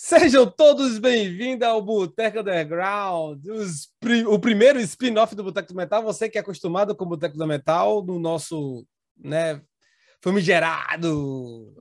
[0.00, 3.88] Sejam todos bem-vindos ao Boteco Underground, os,
[4.28, 6.04] o primeiro spin-off do Boteco do Metal.
[6.04, 8.86] Você que é acostumado com o Boteco do Metal, no nosso
[9.18, 9.60] né,
[10.22, 11.74] famigerado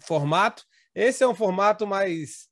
[0.00, 0.64] formato.
[0.94, 2.46] Esse é um formato mais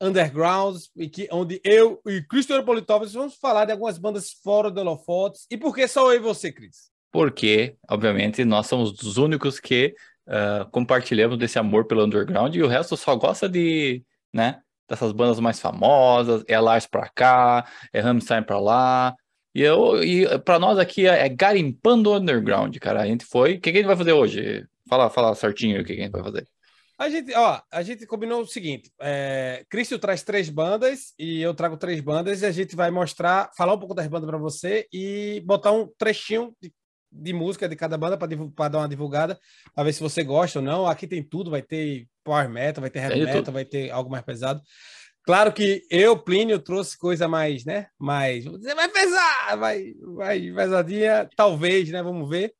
[0.00, 4.80] underground, e que, onde eu e Cristiano Politópolis vamos falar de algumas bandas fora do
[4.80, 5.48] Holofotes.
[5.50, 6.92] E por que só eu e você, Cris?
[7.10, 9.96] Porque, obviamente, nós somos os únicos que
[10.28, 14.60] uh, compartilhamos desse amor pelo underground e o resto só gosta de né?
[14.88, 19.14] Dessas bandas mais famosas, é Lars pra cá, é Rammstein pra lá.
[19.54, 23.02] E, eu, e para nós aqui é, é garimpando underground, cara.
[23.02, 23.54] A gente foi.
[23.54, 24.64] O que, que a gente vai fazer hoje?
[24.88, 26.46] Fala, fala certinho o que, que a gente vai fazer.
[26.98, 31.54] A gente, ó, a gente combinou o seguinte: é, Cristo traz três bandas e eu
[31.54, 34.86] trago três bandas e a gente vai mostrar, falar um pouco das bandas para você
[34.92, 36.70] e botar um trechinho de
[37.10, 39.38] de música de cada banda para dar uma divulgada,
[39.74, 40.86] para ver se você gosta ou não.
[40.86, 44.24] Aqui tem tudo, vai ter power metal, vai ter heavy metal, vai ter algo mais
[44.24, 44.60] pesado.
[45.22, 47.88] Claro que eu, Plínio, trouxe coisa mais, né?
[47.98, 52.02] Mais, você vai pesar, vai, vai pesadinha, talvez, né?
[52.02, 52.54] Vamos ver.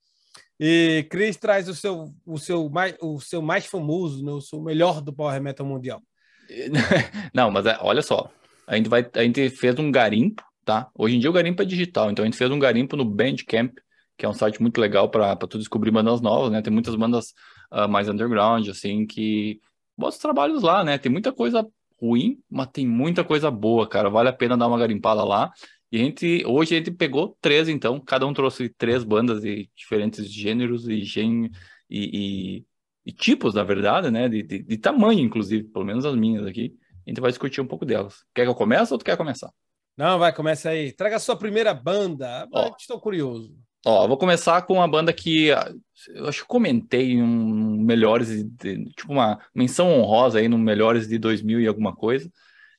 [0.58, 4.30] E Chris traz o seu, o seu mais, o seu mais famoso, né?
[4.30, 6.02] o seu melhor do power metal mundial.
[7.33, 8.30] Não, mas é, olha só,
[8.67, 10.91] a gente vai, a gente fez um garimpo, tá?
[10.94, 13.72] Hoje em dia o garimpo é digital, então a gente fez um garimpo no Bandcamp
[14.20, 16.60] que é um site muito legal para tu descobrir bandas novas, né?
[16.60, 17.32] Tem muitas bandas
[17.72, 19.58] uh, mais underground, assim, que
[19.96, 20.98] bota trabalhos lá, né?
[20.98, 21.66] Tem muita coisa
[21.98, 24.10] ruim, mas tem muita coisa boa, cara.
[24.10, 25.50] Vale a pena dar uma garimpada lá.
[25.90, 29.70] E a gente, hoje a gente pegou três, então, cada um trouxe três bandas de
[29.74, 31.50] diferentes gêneros e, gen...
[31.88, 32.66] e, e,
[33.06, 34.28] e tipos, na verdade, né?
[34.28, 36.74] De, de, de, tamanho, inclusive, pelo menos as minhas aqui.
[37.06, 38.22] A gente vai discutir um pouco delas.
[38.34, 39.50] Quer que eu comece ou tu quer começar?
[39.96, 40.92] Não, vai, começa aí.
[40.92, 42.46] Traga a sua primeira banda.
[42.52, 43.56] Ó, Estou curioso.
[43.84, 45.73] Ó, vou começar com uma banda que ah,
[46.09, 51.19] eu acho que comentei um Melhores, de, tipo uma menção honrosa aí no Melhores de
[51.19, 52.31] 2000 e alguma coisa,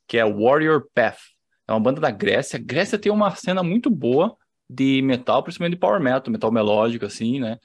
[0.08, 1.20] que é Warrior Path.
[1.68, 2.58] É uma banda da Grécia.
[2.58, 4.38] A Grécia tem uma cena muito boa
[4.70, 7.58] de metal, principalmente de power metal, metal melódico, assim, né?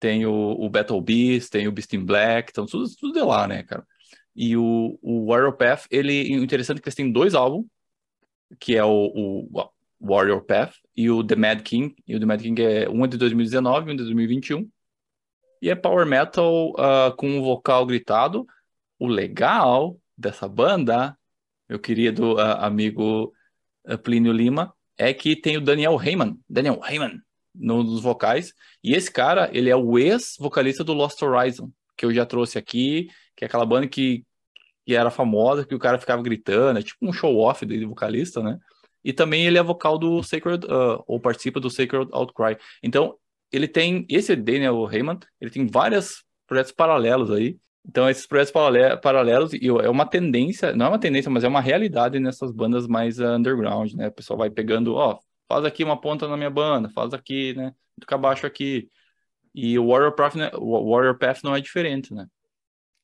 [0.00, 3.46] Tem o, o Battle Beast, tem o Beast in Black, então tudo, tudo de lá,
[3.46, 3.86] né, cara?
[4.34, 7.66] E o, o Warrior Path, ele, o interessante é que eles têm dois álbuns,
[8.58, 9.71] que é o, o
[10.02, 11.94] Warrior Path e o The Mad King.
[12.06, 14.68] E o The Mad King é um é de 2019 e um de 2021.
[15.62, 18.44] E é power metal uh, com um vocal gritado.
[18.98, 21.16] O legal dessa banda,
[21.68, 23.32] meu querido uh, amigo
[23.88, 27.20] uh, Plínio Lima, é que tem o Daniel Heyman, Daniel Heyman,
[27.54, 28.52] no, nos vocais.
[28.82, 33.08] E esse cara, ele é o ex-vocalista do Lost Horizon, que eu já trouxe aqui,
[33.36, 34.24] que é aquela banda que,
[34.84, 38.58] que era famosa, que o cara ficava gritando, é tipo um show-off do vocalista, né?
[39.04, 42.56] E também ele é vocal do Sacred, uh, ou participa do Sacred Outcry.
[42.82, 43.16] Então,
[43.50, 47.58] ele tem, esse Daniel Heyman, ele tem vários projetos paralelos aí.
[47.86, 48.52] Então, esses projetos
[49.02, 52.86] paralelos, e é uma tendência, não é uma tendência, mas é uma realidade nessas bandas
[52.86, 54.08] mais uh, underground, né?
[54.08, 55.18] O pessoal vai pegando, ó,
[55.48, 57.74] faz aqui uma ponta na minha banda, faz aqui, né?
[58.00, 58.88] Toca baixo aqui.
[59.54, 60.50] E o Warrior Path, né?
[60.54, 62.26] Warrior Path não é diferente, né?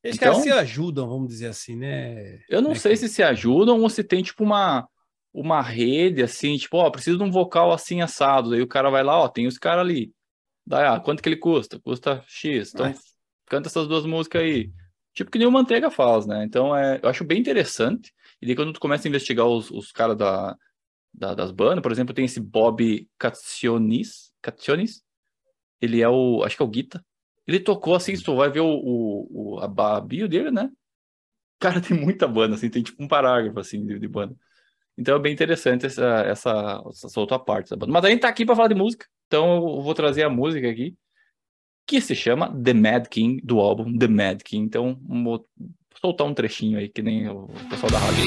[0.03, 2.39] Eles então, caras se ajudam, vamos dizer assim, né?
[2.49, 2.99] Eu não é sei que...
[2.99, 4.89] se se ajudam ou se tem, tipo, uma
[5.33, 8.55] uma rede assim, tipo, ó, preciso de um vocal assim assado.
[8.55, 10.13] Aí o cara vai lá, ó, tem os caras ali.
[10.67, 11.79] Daí, ah, quanto que ele custa?
[11.81, 12.75] Custa X.
[12.75, 12.93] Então,
[13.47, 14.71] canta essas duas músicas aí.
[15.15, 16.45] Tipo que nem o Manteiga faz, né?
[16.45, 18.13] Então, é, eu acho bem interessante.
[18.41, 20.57] E daí, quando tu começa a investigar os, os caras da,
[21.13, 25.03] da, das bandas, por exemplo, tem esse Bob Cacionis, Cacionis.
[25.81, 27.05] Ele é o, acho que é o Guita.
[27.47, 30.71] Ele tocou assim, tu vai ver o, o, o a bio dele, né?
[31.59, 34.37] Cara, tem muita banda, assim, tem tipo um parágrafo, assim, de, de banda.
[34.99, 37.71] Então é bem interessante essa, essa, essa outra parte.
[37.87, 40.69] Mas a gente tá aqui para falar de música, então eu vou trazer a música
[40.69, 40.97] aqui,
[41.87, 44.67] que se chama The Mad King, do álbum The Mad King.
[44.67, 45.47] Então vou
[46.01, 48.25] soltar um trechinho aí, que nem o pessoal da rádio.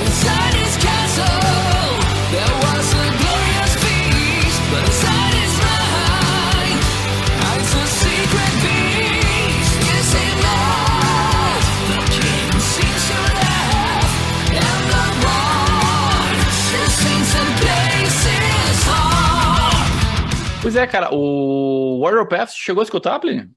[20.71, 23.51] Pois é, cara, o Warrior Path chegou a escutar, Plínio?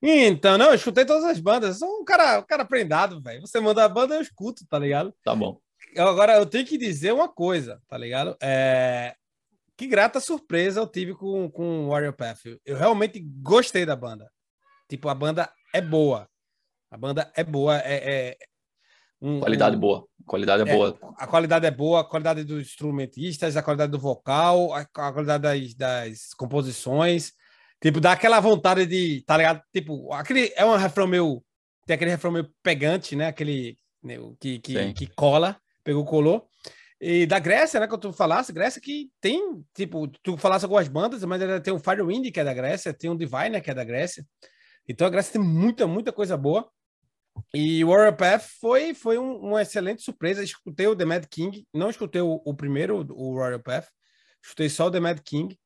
[0.00, 1.68] Então, não, eu escutei todas as bandas.
[1.68, 3.42] Eu sou um cara, um cara prendado, velho.
[3.42, 5.12] Você manda a banda, eu escuto, tá ligado?
[5.22, 5.60] Tá bom.
[5.94, 8.34] Agora, eu tenho que dizer uma coisa, tá ligado?
[8.40, 9.14] É...
[9.76, 12.46] Que grata surpresa eu tive com, com Warrior Path.
[12.64, 14.26] Eu realmente gostei da banda.
[14.88, 16.26] Tipo, a banda é boa.
[16.90, 17.76] A banda é boa.
[17.80, 18.36] É, é,
[19.20, 19.80] um, qualidade um...
[19.80, 20.07] boa.
[20.28, 20.98] Qualidade é, é, boa.
[21.16, 25.74] A qualidade é boa, a qualidade dos instrumentistas, a qualidade do vocal, a, qualidade das,
[25.74, 27.32] das, composições.
[27.80, 29.62] Tipo, dá aquela vontade de, tá ligado?
[29.72, 31.42] Tipo, aquele é um refrão meio.
[31.86, 33.28] Tem aquele refrão meio pegante, né?
[33.28, 33.78] Aquele.
[34.02, 34.16] né?
[34.38, 36.46] Que, que, que cola, pegou, colou.
[37.00, 37.88] E da Grécia, né?
[37.88, 41.78] Que tu falasse, Grécia que tem, tipo, tu falasse algumas bandas, mas ela tem o
[41.78, 44.26] Firewind, que é da Grécia, tem o Divine, que é da Grécia.
[44.86, 46.68] Então a Grécia tem muita, muita coisa boa.
[47.54, 50.42] E o Warrior Path foi, foi um, uma excelente surpresa.
[50.42, 53.86] Escutei o The Mad King, não escutei o, o primeiro, o Warrior Path,
[54.42, 55.58] escutei só o The Mad King.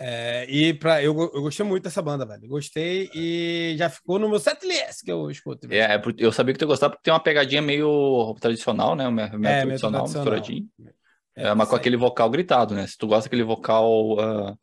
[0.00, 2.46] É, e pra, eu, eu gostei muito dessa banda, velho.
[2.46, 5.66] Gostei e já ficou no meu setlist que eu escuto.
[5.72, 9.10] É, é, eu sabia que tu gostava porque tem uma pegadinha meio tradicional, né?
[9.10, 10.68] Meio, meio é, tradicional, misturadinho.
[11.34, 12.86] É, é, mas com aquele vocal gritado, né?
[12.86, 14.56] Se tu gosta daquele vocal uh,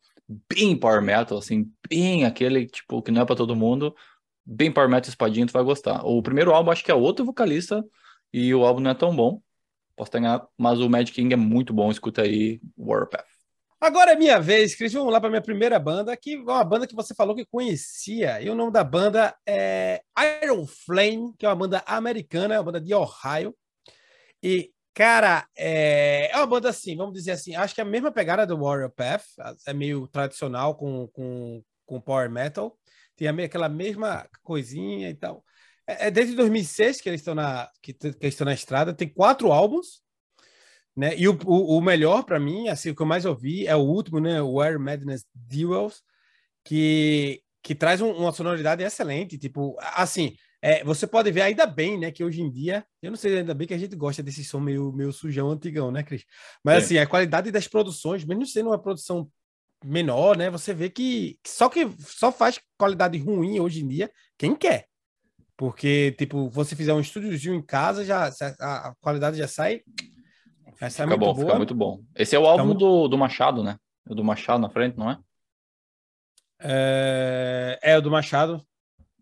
[0.48, 3.94] bem power metal, assim, bem aquele, tipo, que não é pra todo mundo,
[4.46, 6.06] bem power metal espadinha, tu vai gostar.
[6.06, 7.84] O primeiro álbum acho que é outro vocalista
[8.32, 9.40] e o álbum não é tão bom.
[9.96, 10.20] Posso ter
[10.58, 13.26] mas o Mad King é muito bom, escuta aí Warpath.
[13.80, 14.92] Agora é minha vez, Cris.
[14.92, 18.40] Vamos lá para minha primeira banda, que é uma banda que você falou que conhecia.
[18.40, 20.02] E o nome da banda é
[20.42, 23.54] Iron Flame, que é uma banda americana, é uma banda de Ohio.
[24.42, 28.10] E, cara, é, é uma banda assim, vamos dizer assim, acho que é a mesma
[28.10, 29.24] pegada do Warrior Path,
[29.66, 32.78] é meio tradicional com, com, com power metal.
[33.16, 35.44] Tem aquela mesma coisinha e tal.
[35.86, 38.94] É, é desde 2006 que eles estão na, que, que estão na estrada.
[38.94, 40.06] Tem quatro álbuns
[40.96, 41.14] né?
[41.16, 43.80] E o, o, o melhor para mim, assim, o que eu mais ouvi é o
[43.80, 44.40] último, né?
[44.40, 46.02] O Air Madness Duels,
[46.64, 49.36] que, que traz um, uma sonoridade excelente.
[49.36, 52.10] Tipo, assim, é, você pode ver ainda bem, né?
[52.10, 54.58] Que hoje em dia, eu não sei, ainda bem que a gente gosta desse som
[54.58, 56.24] meio, meio sujão, antigão, né, Cris?
[56.64, 56.78] Mas, é.
[56.78, 59.30] assim, a qualidade das produções, mesmo sendo uma produção
[59.84, 60.50] menor, né?
[60.50, 64.86] Você vê que só que só faz qualidade ruim hoje em dia quem quer.
[65.56, 68.30] Porque, tipo, você fizer um estúdiozinho em casa, já
[68.60, 69.82] a, a qualidade já sai
[70.80, 71.46] essa é fica bom, boa.
[71.46, 72.02] fica muito bom.
[72.14, 73.78] Esse é o álbum então, do, do Machado, né?
[74.08, 75.18] O do Machado na frente, não é?
[76.60, 78.62] É, é o do Machado.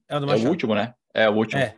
[0.08, 0.44] É o, do Machado.
[0.44, 0.94] é o último, né?
[1.14, 1.62] É o último.
[1.62, 1.76] É.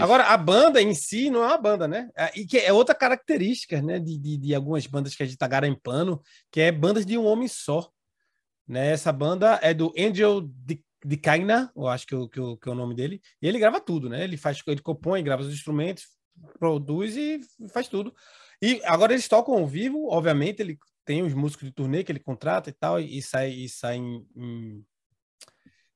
[0.00, 2.08] Agora, a banda em si não é uma banda, né?
[2.16, 3.98] É, e que é outra característica, né?
[3.98, 7.26] De, de, de algumas bandas que a gente tá garimpando, que é bandas de um
[7.26, 7.90] homem só.
[8.70, 8.92] Né?
[8.92, 12.68] Essa banda é do Angel de, de Kaina, eu acho que, eu, que, eu, que
[12.68, 13.20] é o nome dele.
[13.42, 14.22] E ele grava tudo, né?
[14.22, 16.04] Ele faz, ele compõe, grava os instrumentos,
[16.56, 17.40] produz e
[17.72, 18.14] faz tudo.
[18.62, 22.20] E agora eles tocam ao vivo, obviamente, ele tem os músicos de turnê que ele
[22.20, 24.84] contrata e tal, e sai, e sai em, em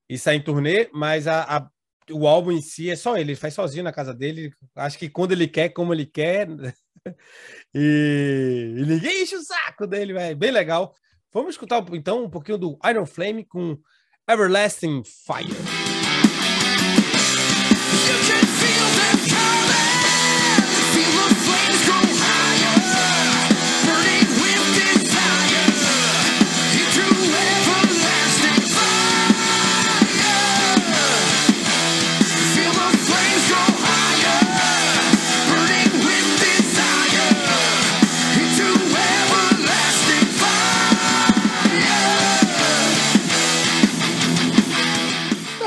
[0.09, 1.69] e sai em turnê, mas a, a,
[2.11, 5.09] o álbum em si é só ele, ele faz sozinho na casa dele, acho que
[5.09, 6.49] quando ele quer, como ele quer,
[7.73, 10.93] e, e ninguém enche o saco dele, é bem legal.
[11.35, 13.77] Vamos escutar então um pouquinho do Iron Flame com
[14.25, 15.53] Everlasting Fire.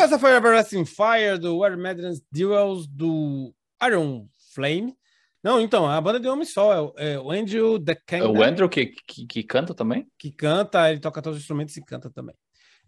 [0.08, 4.96] Essa foi a Everlasting Fire do Where Madness Duels do Iron Flame.
[5.44, 8.00] Não, então, a banda de homem só, é, é o Andrew The.
[8.12, 10.10] É o Andrew que, que, que, canta também?
[10.18, 12.34] Que canta, ele toca todos os instrumentos e canta também.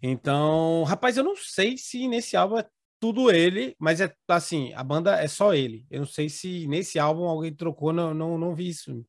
[0.03, 2.67] Então, rapaz, eu não sei se nesse álbum é
[2.99, 5.85] tudo ele, mas é assim, a banda é só ele.
[5.91, 9.05] Eu não sei se nesse álbum alguém trocou, não, não, não vi isso.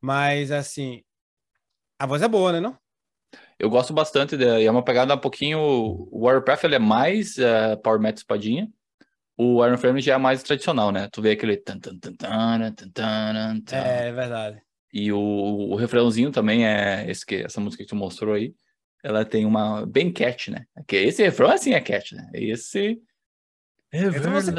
[0.00, 1.02] Mas assim,
[1.98, 2.78] a voz é boa, né, não?
[3.58, 5.58] Eu gosto bastante, de, é uma pegada um pouquinho.
[5.58, 8.68] O Warcraft ele é mais uh, Power Metal espadinha.
[9.36, 11.08] O Iron Flame já é mais tradicional, né?
[11.10, 11.56] Tu vê aquele.
[11.56, 13.76] Tan, tan, tan, tan, tan, tan, tan.
[13.76, 14.62] É, é verdade.
[14.92, 18.54] E o, o refrãozinho também é esse que, essa música que tu mostrou aí.
[19.02, 20.66] Ela tem uma bem cat, né?
[20.86, 22.30] Que esse refrão assim é cat, né?
[22.32, 23.00] Esse.
[23.92, 24.54] É verdade.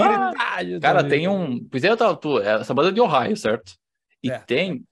[0.00, 1.64] Ah, cara, tem um.
[1.68, 3.72] Pois é, tu, essa banda é de Ohio, certo?
[4.22, 4.38] E é.
[4.40, 4.84] tem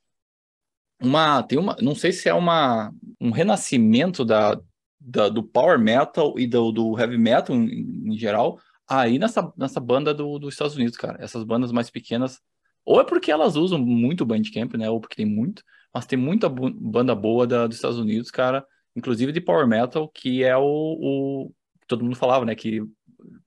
[1.03, 4.61] uma, tem uma, não sei se é uma, um renascimento da,
[5.01, 9.81] da do power metal e do, do heavy metal em, em, geral, aí nessa, nessa
[9.81, 11.17] banda do, dos Estados Unidos, cara.
[11.23, 12.41] Essas bandas mais pequenas,
[12.85, 14.91] ou é porque elas usam muito Bandcamp, né?
[14.91, 15.63] Ou porque tem muito,
[15.95, 18.65] mas tem muita banda boa da, dos Estados Unidos, cara,
[18.95, 21.55] inclusive de power metal, que é o, o
[21.87, 22.55] todo mundo falava, né?
[22.55, 22.81] Que,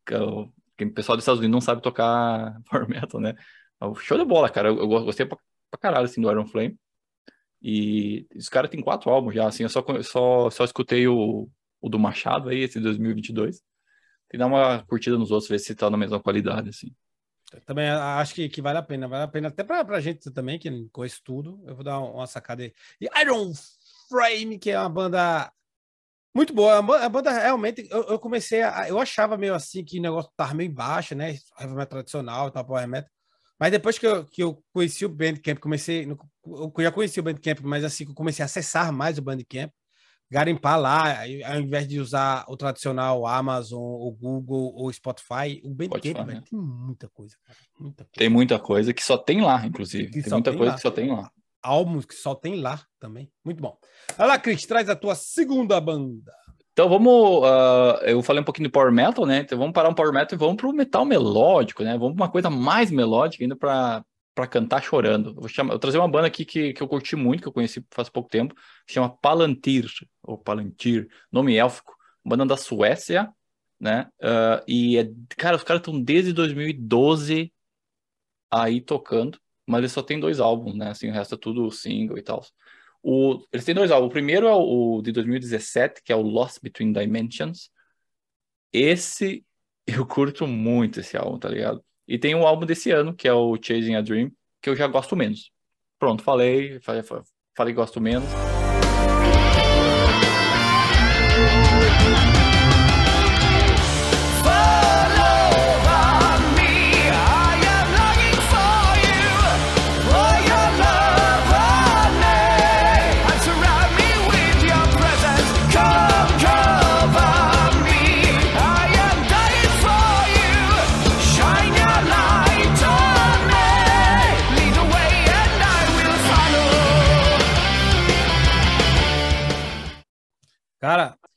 [0.05, 0.15] que,
[0.77, 3.35] que, o pessoal dos Estados Unidos não sabe tocar power metal, né?
[3.99, 4.69] Show de bola, cara.
[4.69, 5.37] Eu, eu gostei pra,
[5.69, 6.77] pra caralho assim, do Iron Flame.
[7.63, 11.89] E os caras têm quatro álbuns já, assim, eu só, só, só escutei o, o
[11.89, 13.57] do Machado aí, esse 2022.
[13.57, 13.65] Tem
[14.31, 16.93] que dar uma curtida nos outros, ver se tá na mesma qualidade, assim.
[17.65, 20.59] Também acho que, que vale a pena, vale a pena até pra, pra gente também,
[20.59, 21.63] que conhece tudo.
[21.65, 22.73] Eu vou dar uma sacada aí.
[22.99, 23.53] E Iron
[24.09, 25.51] Frame, que é uma banda
[26.35, 26.77] muito boa.
[26.77, 28.89] A banda realmente, eu, eu, comecei a.
[28.89, 31.37] Eu achava meio assim que o negócio tava meio baixo, né?
[31.59, 33.12] Heavy metal tradicional e tal, power metal.
[33.63, 36.05] Mas depois que eu, que eu conheci o Bandcamp, comecei.
[36.05, 39.71] Eu já conheci o Bandcamp, mas assim que eu comecei a acessar mais o Bandcamp,
[40.29, 46.27] garimpar lá, ao invés de usar o tradicional Amazon, o Google ou Spotify, o Bandcamp
[46.27, 46.43] né?
[46.45, 50.11] tem muita coisa, cara, muita coisa, Tem muita coisa que só tem lá, inclusive.
[50.11, 50.75] Que tem muita tem coisa lá.
[50.75, 51.31] que só tem lá.
[51.61, 53.31] Álbuns que só tem lá também.
[53.45, 53.77] Muito bom.
[54.17, 56.33] Vai lá, Cris, traz a tua segunda banda.
[56.73, 57.13] Então vamos.
[57.13, 59.39] Uh, eu falei um pouquinho de Power Metal, né?
[59.39, 61.97] Então vamos parar um Power Metal e vamos para o metal melódico, né?
[61.97, 64.03] Vamos para uma coisa mais melódica, indo para
[64.35, 65.29] para cantar chorando.
[65.29, 67.53] Eu vou, chamar, eu trazer uma banda aqui que, que eu curti muito, que eu
[67.53, 68.55] conheci faz pouco tempo,
[68.87, 69.85] chama Palantir,
[70.23, 73.31] ou Palantir, nome élfico, banda da Suécia,
[73.79, 74.09] né?
[74.19, 77.53] Uh, e, é, cara, os caras estão desde 2012
[78.49, 80.89] aí tocando, mas eles só tem dois álbuns, né?
[80.89, 82.41] Assim, o resto é tudo single e tal.
[83.03, 84.09] O, eles têm dois álbuns.
[84.09, 87.69] O primeiro é o, de 2017, que é o Lost Between Dimensions.
[88.71, 89.45] Esse
[89.85, 91.83] eu curto muito esse álbum, tá ligado?
[92.07, 94.31] E tem um álbum desse ano, que é o Chasing a Dream,
[94.61, 95.51] que eu já gosto menos.
[95.99, 97.03] Pronto, falei, falei,
[97.55, 98.52] falei gosto menos.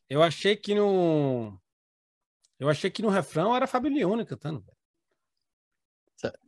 [0.08, 1.58] Eu achei que no.
[2.58, 4.64] Eu achei que no refrão era Fábio Leone cantando.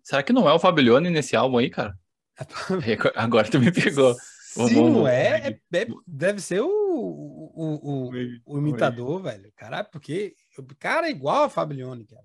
[0.03, 1.99] Será que não é o Fábio nesse álbum aí, cara?
[3.15, 4.15] Agora tu me pegou.
[4.15, 8.11] Se não é, é, é, deve ser o, o, o,
[8.47, 9.53] o imitador, velho.
[9.55, 12.25] Caralho, porque o cara é igual a Fábio Leone, cara.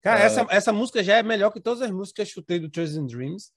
[0.00, 0.24] Cara, é.
[0.24, 3.06] essa, essa música já é melhor que todas as músicas que eu escutei do Chosen
[3.06, 3.52] Dreams.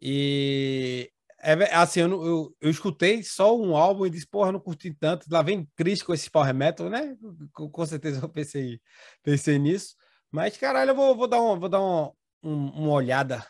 [0.00, 1.10] E
[1.42, 5.26] é, assim, eu, eu, eu, escutei só um álbum e disse, porra, não curti tanto.
[5.30, 7.16] Lá vem Chris com esse power metal, né?
[7.52, 8.80] Com, com, certeza eu pensei,
[9.22, 9.94] pensei nisso.
[10.30, 12.10] Mas, caralho, eu vou, vou dar, um, vou dar um,
[12.42, 13.44] um, uma olhada,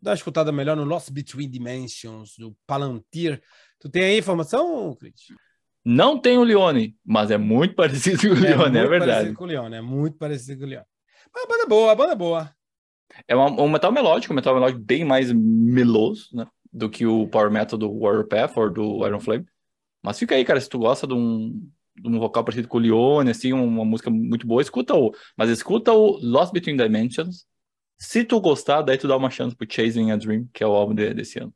[0.00, 3.40] dar uma escutada melhor no Lost Between Dimensions, do Palantir.
[3.78, 5.14] Tu tem aí informação, Chris?
[5.84, 9.12] Não tem o Leone, mas é muito parecido com o é Leone, é, é verdade.
[9.12, 10.86] Parecido com o Leone, é muito parecido com o Leone.
[11.32, 12.54] Mas a banda é boa, a banda é boa.
[13.26, 16.46] É uma, um metal melódico, um metal melódico bem mais meloso, né?
[16.72, 19.46] Do que o Power Metal do Warrior Path ou do Iron Flame.
[20.02, 22.80] Mas fica aí, cara, se tu gosta de um, de um vocal parecido com o
[22.80, 25.14] Leone, assim, uma música muito boa, escuta o.
[25.36, 27.46] Mas escuta o Lost Between Dimensions.
[27.98, 30.72] Se tu gostar, daí tu dá uma chance pro Chasing a Dream, que é o
[30.72, 31.52] álbum de, desse ano.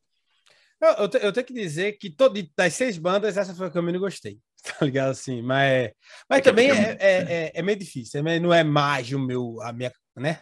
[0.80, 3.70] Eu, eu, te, eu, tenho que dizer que todo, das seis bandas, essa foi a
[3.70, 4.38] que eu menos gostei.
[4.78, 5.42] Tá ligado assim?
[5.42, 5.90] Mas,
[6.30, 8.24] mas é também é, é, é, é, meio difícil.
[8.24, 10.40] É não é mais o meu, a minha, né?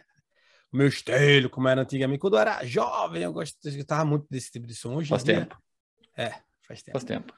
[0.72, 2.20] O meu estilo, como era antigamente.
[2.20, 4.94] Quando eu era jovem, eu gostava muito desse tipo de som.
[4.94, 5.58] Hoje faz dia, tempo.
[6.16, 6.34] É,
[6.66, 6.98] faz tempo.
[6.98, 7.34] Faz tempo.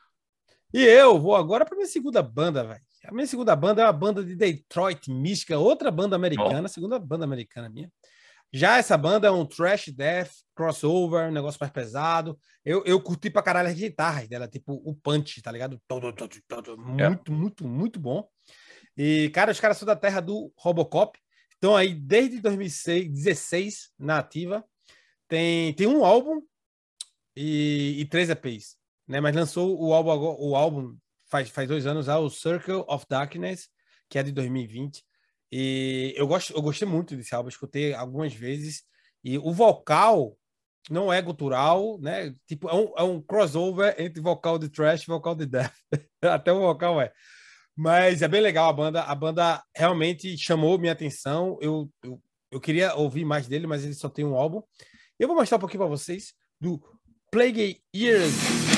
[0.73, 2.81] E eu vou agora para minha segunda banda, velho.
[3.05, 6.69] A minha segunda banda é uma banda de Detroit, Mística, outra banda americana, oh.
[6.69, 7.91] segunda banda americana minha.
[8.53, 12.39] Já essa banda é um trash death, crossover, um negócio mais pesado.
[12.65, 15.81] Eu, eu curti pra caralho as guitarras dela, tipo o punch, tá ligado?
[15.89, 16.15] Todo,
[16.77, 17.35] muito, é.
[17.35, 18.29] muito, muito bom.
[18.97, 21.19] E, cara, os caras são da terra do Robocop.
[21.62, 24.64] Então, aí, desde 2016, na ativa,
[25.28, 26.42] tem, tem um álbum
[27.37, 28.76] e, e três EPs,
[29.07, 29.21] né?
[29.21, 30.97] Mas lançou o álbum, o álbum
[31.31, 33.69] faz, faz dois anos, o Circle of Darkness,
[34.11, 35.04] que é de 2020.
[35.52, 38.83] E eu, gosto, eu gostei muito desse álbum, escutei algumas vezes.
[39.23, 40.37] E o vocal
[40.90, 42.35] não é gutural, né?
[42.45, 45.73] Tipo, é um, é um crossover entre vocal de trash e vocal de death.
[46.23, 47.12] Até o vocal é.
[47.76, 49.02] Mas é bem legal a banda.
[49.02, 51.59] A banda realmente chamou minha atenção.
[51.61, 54.62] Eu, eu, eu queria ouvir mais dele, mas ele só tem um álbum.
[55.19, 56.81] Eu vou mostrar um pouquinho para vocês do
[57.31, 58.72] Plague Years.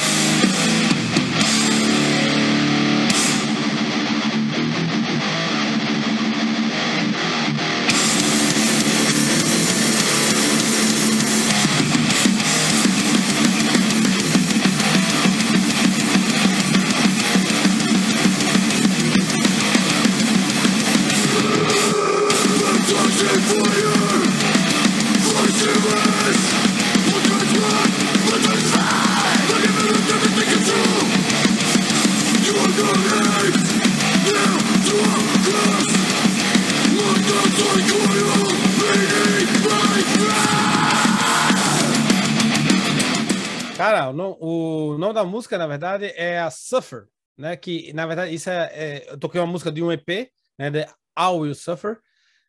[45.45, 47.57] Música, na verdade, é a Suffer, né?
[47.57, 50.71] Que, na verdade, isso é, é eu toquei uma música de um EP, né?
[50.71, 50.87] De
[51.19, 51.99] How You Suffer,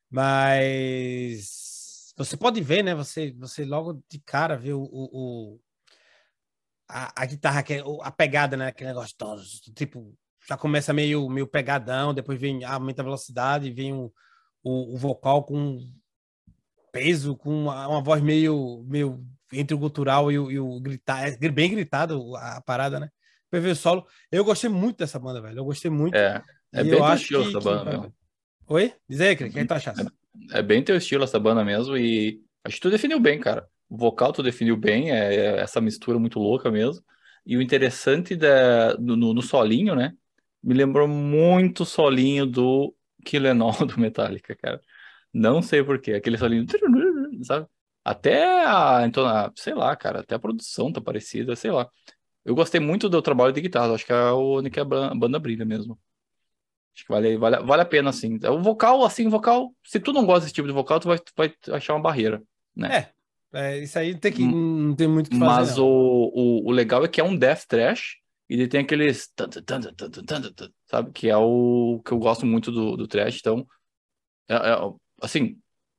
[0.09, 2.95] mas você pode ver, né?
[2.95, 5.59] Você, você logo de cara vê o, o, o
[6.87, 8.67] a, a, guitarra, é, a pegada, né?
[8.67, 9.15] Aquele negócio
[9.75, 14.13] tipo, já começa meio, meio pegadão, depois vem aumenta a velocidade, vem o,
[14.63, 15.91] o, o vocal com
[16.95, 19.21] peso, com uma, uma, voz meio, meio
[19.51, 23.09] entre o gutural e o, e o gritar, é bem gritado a parada, né?
[23.51, 24.07] PV solo.
[24.31, 25.59] Eu gostei muito dessa banda, velho.
[25.59, 26.15] Eu gostei muito.
[26.15, 26.41] É,
[26.73, 27.97] é bem eu acho que, essa banda que...
[27.97, 28.13] mesmo.
[28.67, 28.93] Oi?
[29.09, 30.07] Diz aí, Cris, o que tu achaste?
[30.53, 33.67] É, é, bem teu estilo essa banda mesmo e acho que tu definiu bem, cara.
[33.89, 37.03] O vocal tu definiu bem, é, é essa mistura muito louca mesmo.
[37.45, 40.13] E o interessante da, no, no solinho, né?
[40.63, 44.79] Me lembrou muito o solinho do Killenol do Metallica, cara.
[45.37, 46.65] Não sei porquê, aquele solinho,
[47.43, 47.67] sabe?
[48.05, 51.89] Até a, então, a, sei lá, cara, até a produção tá parecida, sei lá.
[52.45, 55.65] Eu gostei muito do trabalho de guitarra, acho que é o único a banda brilha
[55.65, 55.99] mesmo.
[56.95, 58.39] Acho que vale, vale, vale a pena, assim.
[58.47, 61.33] O vocal, assim, vocal, se tu não gosta desse tipo de vocal, tu vai, tu
[61.35, 62.41] vai achar uma barreira,
[62.73, 63.09] né?
[63.51, 65.51] É, é isso aí tem que, hum, não tem muito o que fazer.
[65.51, 69.29] Mas o, o, o legal é que é um death trash, e ele tem aqueles.
[70.85, 71.11] Sabe?
[71.11, 73.39] Que é o que eu gosto muito do, do trash.
[73.39, 73.67] Então,
[74.47, 74.77] é, é,
[75.21, 75.57] assim,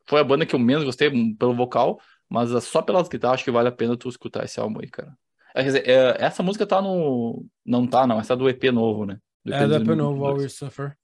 [0.08, 3.50] foi a banda que eu menos gostei pelo vocal, mas só pelas guitarras acho que
[3.50, 5.16] vale a pena tu escutar esse álbum aí, cara.
[5.54, 7.46] É, quer dizer, é, essa música tá no.
[7.64, 8.20] Não tá, não.
[8.20, 9.18] Essa é do EP novo, né?
[9.44, 10.96] Do EP é do EP novo, All We Suffer.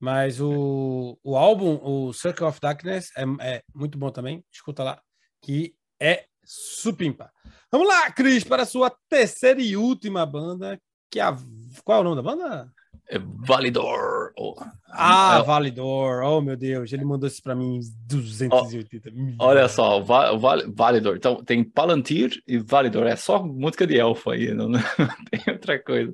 [0.00, 4.44] Mas o, o álbum, o Circle of Darkness, é, é muito bom também.
[4.50, 5.00] Escuta lá,
[5.40, 7.30] que é supimpa.
[7.70, 10.76] Vamos lá, Cris, para a sua terceira e última banda,
[11.08, 11.36] que é a...
[11.84, 12.72] Qual é o nome da banda?
[13.08, 14.32] É Validor.
[14.38, 14.54] Oh.
[14.90, 15.42] Ah, é...
[15.42, 16.22] Validor.
[16.22, 16.92] Oh, meu Deus.
[16.92, 19.36] Ele mandou isso para mim 280 oh, mil.
[19.38, 21.16] Olha só, Val Validor.
[21.16, 23.06] Então, tem Palantir e Validor.
[23.06, 24.80] É só música de elfo aí, não, não
[25.30, 26.12] tem outra coisa.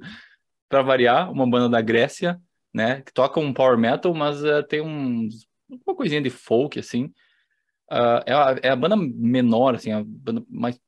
[0.69, 2.41] Para variar, uma banda da Grécia,
[2.75, 3.01] né?
[3.03, 5.29] Que toca um power metal, mas uh, tem um,
[5.87, 7.05] uma coisinha de folk, assim.
[7.91, 10.79] Uh, é, a, é a banda menor, assim, a banda mais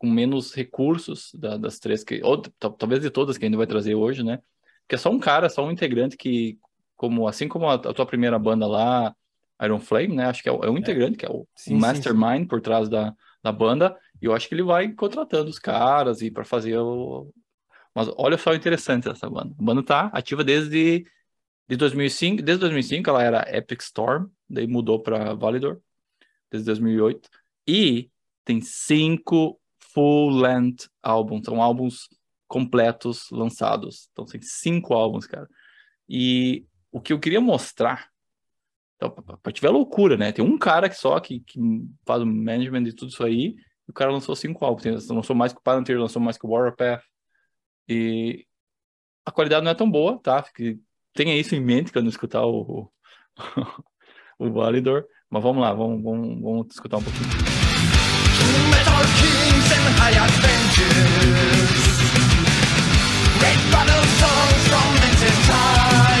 [0.00, 2.40] com menos recursos da, das três que ou
[2.78, 4.40] talvez de todas que a gente vai trazer hoje, né?
[4.90, 6.58] Que é só um cara, só um integrante que,
[6.96, 9.14] como assim como a, a tua primeira banda lá,
[9.62, 10.24] Iron Flame, né?
[10.24, 11.16] Acho que é, é um integrante, é.
[11.18, 12.46] que é o, sim, mastermind sim, sim.
[12.48, 16.30] por trás da, da banda, e eu acho que ele vai contratando os caras e
[16.30, 17.32] para fazer o.
[17.94, 19.54] Mas olha só o interessante dessa banda.
[19.56, 21.06] A banda tá ativa desde
[21.68, 25.80] de 2005, desde 2005 ela era Epic Storm, daí mudou para Validor,
[26.50, 27.28] desde 2008,
[27.64, 28.10] e
[28.44, 29.56] tem cinco
[29.94, 32.08] full-length álbuns, são álbuns
[32.50, 34.08] completos lançados.
[34.10, 35.48] Então tem cinco álbuns, cara.
[36.08, 38.08] E o que eu queria mostrar,
[38.96, 40.32] então, para tiver loucura, né?
[40.32, 41.60] Tem um cara que só que, que
[42.04, 43.54] faz o management de tudo isso aí,
[43.86, 44.82] e o cara lançou cinco álbuns.
[44.82, 47.00] Tem, lançou mais que o Palantir, lançou mais que o Warpath.
[47.88, 48.44] E
[49.24, 50.42] a qualidade não é tão boa, tá?
[50.42, 50.80] Fique,
[51.14, 52.90] tenha isso em mente quando escutar o, o,
[54.44, 55.06] o Validor.
[55.30, 57.28] Mas vamos lá, vamos, vamos, vamos escutar um pouquinho.
[58.70, 60.18] Metal Kings and High
[63.40, 66.19] They follow songs from vintage Time.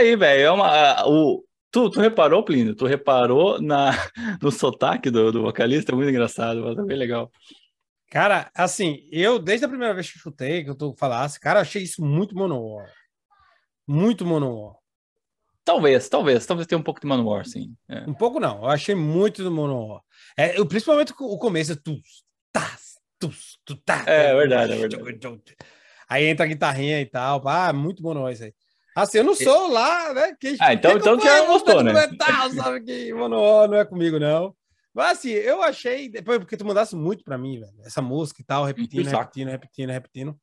[0.00, 0.42] Aí, velho.
[0.42, 1.06] É uma.
[1.06, 2.74] O, tu, tu reparou, Plínio?
[2.74, 3.90] Tu reparou na,
[4.42, 5.92] no sotaque do, do vocalista?
[5.92, 7.30] É muito engraçado, mas é bem legal.
[8.10, 11.82] Cara, assim, eu, desde a primeira vez que chutei, que eu tô falasse, cara, achei
[11.82, 12.90] isso muito monowar.
[13.86, 14.74] Muito monowar.
[15.64, 17.76] Talvez, talvez, talvez tenha um pouco de Manowar, sim.
[17.88, 18.00] É.
[18.08, 20.00] Um pouco não, eu achei muito do Manowar.
[20.36, 22.00] É, eu, principalmente o começo, tu,
[22.50, 22.76] tá,
[23.18, 23.30] tu,
[23.64, 24.02] tu, tá.
[24.06, 25.56] É, é verdade, é verdade.
[26.08, 28.54] Aí entra a guitarrinha e tal, ah, muito Manowar isso aí.
[28.94, 30.36] Assim, eu não sou lá, né?
[30.40, 31.92] Quem, ah, então, então já gostou, né?
[32.54, 34.54] sabe que, mano, não é comigo, não.
[34.92, 38.44] Mas assim, eu achei, depois porque tu mandasse muito para mim, velho, essa música e
[38.44, 40.36] tal, repetindo, repetindo, repetindo, repetindo.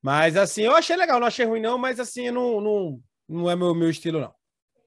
[0.00, 3.54] Mas assim, eu achei legal, não achei ruim, não, mas assim, não, não, não é
[3.54, 4.34] meu, meu estilo, não.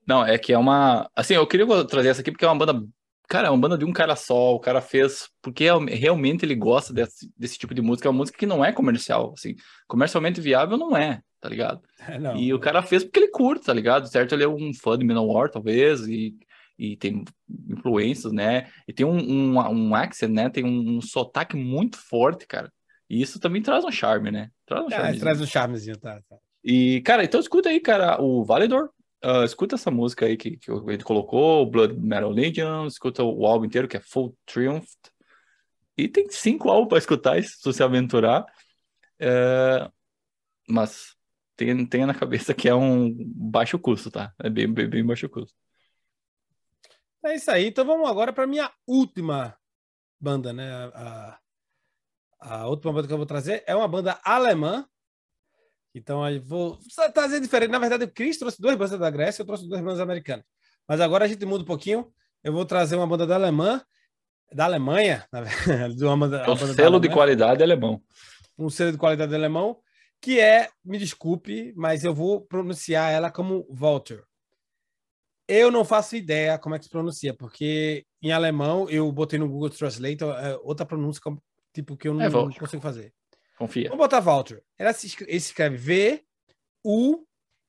[0.07, 1.09] Não, é que é uma.
[1.15, 2.85] Assim, eu queria trazer essa aqui porque é uma banda.
[3.27, 4.53] Cara, é uma banda de um cara só.
[4.53, 8.07] O cara fez porque realmente ele gosta desse, desse tipo de música.
[8.07, 9.33] É uma música que não é comercial.
[9.35, 9.55] Assim,
[9.87, 11.81] comercialmente viável não é tá ligado?
[12.07, 14.07] É, não, e o cara fez porque ele curte, tá ligado?
[14.07, 14.33] Certo?
[14.33, 16.37] Ele é um fã de Manowar, talvez, e,
[16.77, 17.25] e tem
[17.67, 18.69] influências, né?
[18.87, 20.49] E tem um, um, um accent, né?
[20.49, 22.71] Tem um, um sotaque muito forte, cara.
[23.09, 24.51] E isso também traz um charme, né?
[24.67, 26.37] Traz um, é, traz um charmezinho, tá, tá.
[26.63, 28.91] E, cara, então escuta aí, cara, o Validor.
[29.23, 33.65] uh, escuta essa música aí que, que ele colocou, Blood Metal Legion, escuta o álbum
[33.65, 34.85] inteiro, que é Full Triumph.
[35.97, 38.45] E tem cinco álbuns para escutar, se você aventurar.
[39.19, 39.89] É,
[40.67, 41.15] mas
[41.55, 44.33] tenha, tenha na cabeça que é um baixo custo, tá?
[44.39, 45.55] É bem, bem, bem baixo custo.
[47.25, 47.67] É isso aí.
[47.67, 49.57] Então vamos agora para minha última
[50.19, 50.71] banda, né?
[50.93, 51.39] A,
[52.39, 54.85] a última banda que eu vou trazer é uma banda alemã.
[55.93, 56.77] Então aí vou
[57.13, 57.71] trazer diferente.
[57.71, 60.45] Na verdade, o Chris trouxe duas bandas da Grécia, eu trouxe duas bandas americanas.
[60.87, 62.11] Mas agora a gente muda um pouquinho.
[62.43, 63.81] Eu vou trazer uma banda da Alemã,
[64.53, 68.01] da Alemanha, na verdade, uma banda, uma banda selo de qualidade alemão.
[68.57, 69.79] Um selo de qualidade alemão,
[70.25, 74.23] que é, me desculpe, mas eu vou pronunciar ela como Walter.
[75.47, 79.47] Eu não faço ideia como é que se pronuncia, porque em alemão eu botei no
[79.47, 81.21] Google Translate é outra pronúncia
[81.71, 83.13] tipo que eu não, é, não consigo fazer.
[83.55, 83.89] Confia.
[83.89, 84.63] Vamos botar Walter.
[84.79, 86.25] Ela se escreve V
[86.83, 87.23] U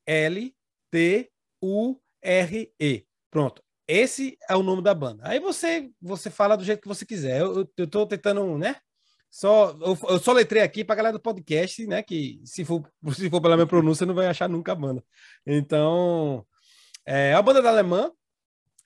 [0.06, 0.56] L
[0.90, 1.30] T
[1.62, 3.06] U R E.
[3.30, 3.62] Pronto.
[3.86, 5.22] Esse é o nome da banda.
[5.26, 7.42] Aí você você fala do jeito que você quiser.
[7.42, 8.76] Eu, eu, eu tô tentando, né?
[9.30, 12.02] Só, eu, eu só letrei aqui para galera do podcast, né?
[12.02, 15.04] Que se for, se for pela minha pronúncia, não vai achar nunca a banda.
[15.46, 16.46] Então,
[17.04, 18.10] é, é uma banda da alemã,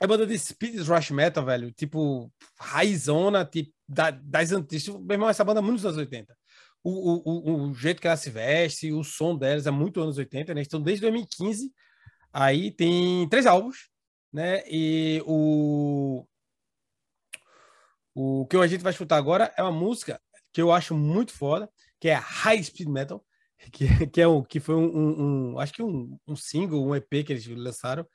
[0.01, 1.71] é banda de speed thrash metal, velho.
[1.73, 4.89] Tipo, raizona, tipo, da, das antigas.
[4.89, 6.37] Meu irmão, essa banda é muito dos anos 80.
[6.83, 10.17] O, o, o, o, jeito que ela se veste, o som delas é muito anos
[10.17, 10.63] 80, né?
[10.63, 11.71] Então, desde 2015,
[12.33, 13.91] aí tem três álbuns,
[14.33, 14.63] né?
[14.67, 16.25] E o,
[18.15, 20.19] o que a gente vai escutar agora é uma música
[20.53, 21.69] que eu acho muito foda,
[22.01, 23.25] que é High Speed Metal,
[23.73, 26.95] que, que, é o, que foi um, um, um acho que um, um, single, um
[26.95, 28.07] EP que eles lançaram.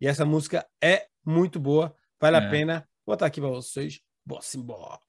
[0.00, 2.40] E essa música é muito boa, vale é.
[2.40, 2.88] a pena.
[3.04, 4.00] Vou botar aqui para vocês.
[4.24, 5.00] Bossa embora.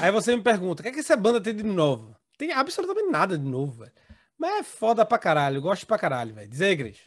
[0.00, 2.14] Aí você me pergunta, o que, é que essa banda tem de novo?
[2.36, 3.92] Tem absolutamente nada de novo, velho.
[4.38, 6.48] Mas é foda pra caralho, gosto pra caralho, velho.
[6.48, 6.98] Diz aí, Gris.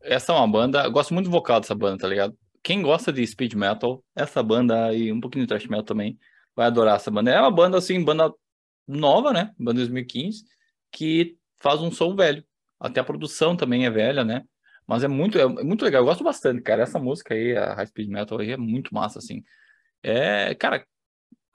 [0.00, 2.36] Essa é uma banda, eu gosto muito do vocal dessa banda, tá ligado?
[2.62, 6.18] Quem gosta de speed metal, essa banda e um pouquinho de thrash metal também,
[6.54, 7.30] vai adorar essa banda.
[7.30, 8.32] É uma banda, assim, banda
[8.86, 9.52] nova, né?
[9.58, 10.44] Banda 2015,
[10.92, 12.44] que faz um som velho.
[12.78, 14.42] Até a produção também é velha, né?
[14.86, 16.02] Mas é muito, é muito legal.
[16.02, 16.82] Eu gosto bastante, cara.
[16.82, 19.42] Essa música aí, a High Speed Metal aí, é muito massa, assim.
[20.02, 20.86] É, cara,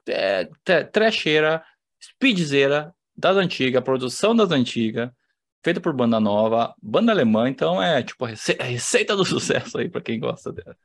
[0.08, 0.44] é,
[0.92, 1.64] trecheira,
[2.00, 5.10] speedzeira das antigas, produção das antigas,
[5.62, 10.00] feita por banda nova, banda alemã, então é tipo a receita, do sucesso aí para
[10.00, 10.76] quem gosta dela.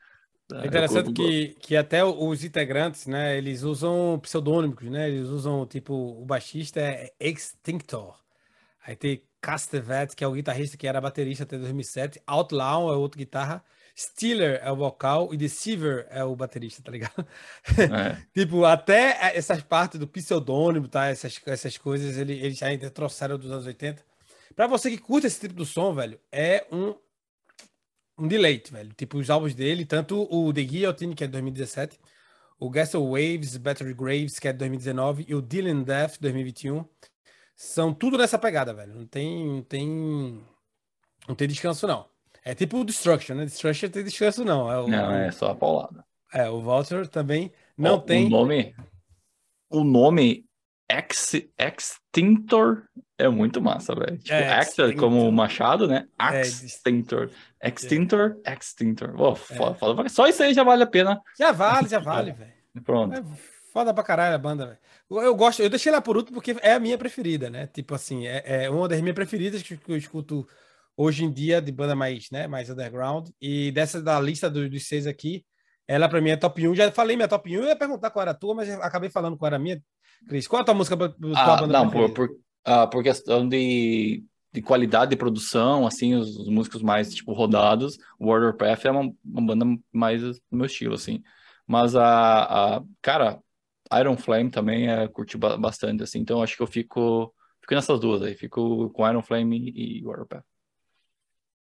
[0.63, 5.93] É interessante que, que até os integrantes, né, eles usam pseudônimos, né, eles usam, tipo,
[5.93, 8.17] o baixista é Extinctor,
[8.85, 13.17] aí tem Castevet, que é o guitarrista que era baterista até 2007, Outlaw é outro
[13.17, 13.61] guitarra,
[13.97, 17.27] Steeler é o vocal e Deceiver é o baterista, tá ligado?
[17.79, 18.21] É.
[18.31, 21.07] tipo, até essas partes do pseudônimo, tá?
[21.07, 24.05] Essas, essas coisas, ele, eles ainda trouxeram dos anos 80.
[24.55, 26.93] Pra você que curte esse tipo de som, velho, é um,
[28.19, 28.93] um deleite, velho.
[28.93, 31.99] Tipo, os álbuns dele, tanto o The Guillotine, que é de 2017,
[32.59, 36.85] o Gasol Waves, Battery Graves, que é de 2019, e o Dylan Death, 2021,
[37.55, 38.93] são tudo nessa pegada, velho.
[38.93, 40.45] Não tem, não tem,
[41.27, 42.07] não tem descanso, não.
[42.47, 43.43] É tipo o Destruction, né?
[43.43, 44.71] Destruction tem descanso, não.
[44.71, 46.05] É o, não, é só a paulada.
[46.33, 48.27] É, o Walter também não oh, tem.
[48.27, 48.73] O nome.
[49.69, 50.45] O nome
[50.89, 52.83] Ex, Extinctor
[53.17, 54.17] é muito massa, velho.
[54.17, 56.07] Tipo, é, Exter como machado, né?
[56.17, 57.29] É, Extinctor.
[57.61, 59.13] Extinctor, Extinctor.
[59.19, 59.79] Oh, foda, é.
[59.79, 60.07] foda.
[60.09, 61.21] Só isso aí já vale a pena.
[61.37, 62.53] Já vale, já vale, velho.
[62.81, 63.13] Pronto.
[63.13, 63.23] É
[63.73, 64.79] foda pra caralho a banda, velho.
[65.25, 67.67] Eu gosto, eu deixei lá por último porque é a minha preferida, né?
[67.67, 70.47] Tipo assim, é, é uma das minhas preferidas que eu escuto
[70.97, 73.29] hoje em dia de banda mais, né, mais underground.
[73.39, 75.45] E dessa da lista dos, dos seis aqui,
[75.87, 76.75] ela para mim é top 1.
[76.75, 79.37] Já falei minha top 1, eu ia perguntar qual era a tua, mas acabei falando
[79.37, 79.81] qual era a minha.
[80.27, 82.29] Cris, qual é a tua música tua ah, banda Não, por, por,
[82.65, 87.97] ah, por questão de, de qualidade de produção, assim, os, os músicos mais, tipo, rodados,
[88.19, 91.21] World Path é uma, uma banda mais do meu estilo, assim.
[91.67, 93.39] Mas a, a cara,
[93.99, 98.23] Iron Flame também é, curti bastante, assim, então acho que eu fico, fico nessas duas
[98.23, 100.43] aí, fico com Iron Flame e, e Path.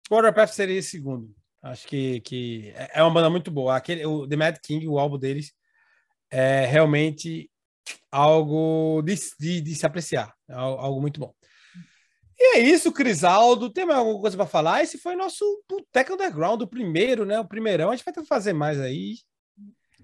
[0.09, 1.33] Warpath seria esse segundo.
[1.61, 3.75] Acho que, que é, é uma banda muito boa.
[3.75, 5.53] Aquele, o The Mad King, o álbum deles,
[6.31, 7.49] é realmente
[8.11, 10.33] algo de, de, de se apreciar.
[10.49, 11.33] É algo muito bom.
[12.39, 13.69] E é isso, Crisaldo.
[13.69, 14.83] Tem mais alguma coisa para falar?
[14.83, 17.39] Esse foi nosso Boteco Underground, o primeiro, né?
[17.39, 17.89] O primeirão.
[17.89, 19.15] A gente vai ter que fazer mais aí.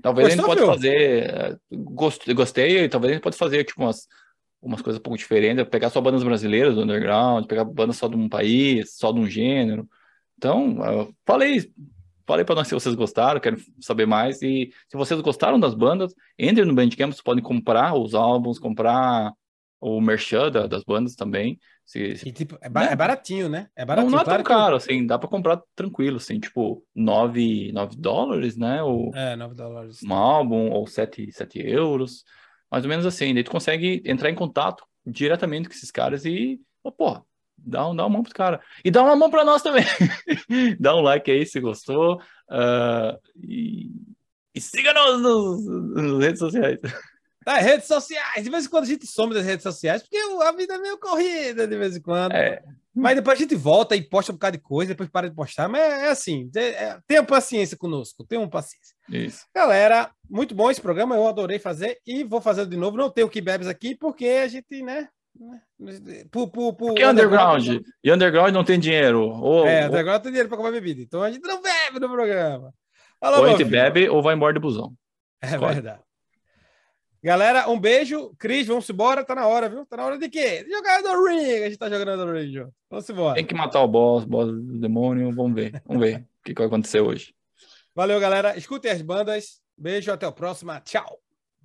[0.01, 1.59] Talvez Gostou, a gente pode fazer.
[1.71, 4.07] Gostei, gostei, talvez a gente pode fazer tipo umas,
[4.63, 8.15] umas coisas um pouco diferentes, pegar só bandas brasileiras do underground, pegar bandas só de
[8.15, 9.87] um país, só de um gênero.
[10.37, 10.77] Então,
[11.25, 11.71] falei,
[12.25, 14.41] falei para nós se vocês gostaram, quero saber mais.
[14.41, 19.31] E se vocês gostaram das bandas, entrem no Bandcamp, vocês podem comprar os álbuns, comprar
[19.79, 21.59] o merchan da, das bandas também.
[21.85, 22.29] Se, se...
[22.29, 22.93] E, tipo, é, ba né?
[22.93, 23.67] é, baratinho, né?
[23.75, 24.11] É baratinho.
[24.11, 27.95] Não, não é claro tão caro, assim, dá para comprar tranquilo, assim, tipo, 9, 9
[27.97, 28.81] dólares, né?
[28.81, 29.99] Ou é, 9 dólares.
[30.01, 32.23] Um álbum, ou 7, 7 euros,
[32.73, 33.35] mais ou menos assim.
[33.35, 37.23] Daí tu consegue entrar em contato diretamente com esses caras e, oh, pô,
[37.55, 38.61] dá, um, dá uma mão pros caras.
[38.83, 39.85] E dá uma mão para nós também.
[40.79, 42.19] dá um like aí se gostou.
[42.49, 43.91] Uh, e,
[44.55, 46.79] e siga-nos nas redes sociais.
[47.45, 48.43] Nas redes sociais.
[48.43, 50.97] De vez em quando a gente some das redes sociais, porque a vida é meio
[50.97, 52.33] corrida de vez em quando.
[52.33, 52.61] É.
[52.95, 55.67] Mas depois a gente volta e posta um bocado de coisa, depois para de postar.
[55.67, 58.95] Mas é, é assim, é, é, tenha paciência conosco, tenham paciência.
[59.09, 59.45] Isso.
[59.53, 62.95] Galera, muito bom esse programa, eu adorei fazer e vou fazer de novo.
[62.95, 65.09] Não tenho que bebes aqui, porque a gente, né?
[66.31, 67.61] Por, por, por porque underground.
[67.61, 67.87] underground.
[68.03, 69.21] E underground não tem dinheiro.
[69.21, 71.01] Ou, é, underground não tem dinheiro para comprar bebida.
[71.01, 72.71] Então a gente não bebe no programa.
[73.19, 74.93] Fala, ou a gente bebe ou vai embora de busão.
[75.41, 75.73] É Escolhe.
[75.73, 76.01] verdade.
[77.23, 78.35] Galera, um beijo.
[78.37, 79.23] Cris, vamos embora.
[79.23, 79.85] Tá na hora, viu?
[79.85, 80.65] Tá na hora de quê?
[80.69, 81.63] Jogar no ring.
[81.63, 82.67] A gente tá jogando no ring.
[82.89, 83.35] Vamos embora.
[83.35, 85.31] Tem que matar o boss, boss do demônio.
[85.31, 85.81] Vamos ver.
[85.85, 87.33] Vamos ver o que vai acontecer hoje.
[87.95, 88.57] Valeu, galera.
[88.57, 89.61] Escutem as bandas.
[89.77, 90.81] Beijo, até a próxima.
[90.81, 91.22] Tchau.